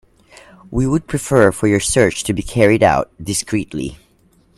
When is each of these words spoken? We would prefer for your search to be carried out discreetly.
We 0.71 0.87
would 0.87 1.05
prefer 1.05 1.51
for 1.51 1.67
your 1.67 1.79
search 1.79 2.23
to 2.23 2.33
be 2.33 2.41
carried 2.41 2.81
out 2.81 3.11
discreetly. 3.23 3.97